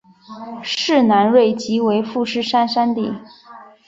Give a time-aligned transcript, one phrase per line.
[0.63, 3.23] 市南端即为富士山的山顶。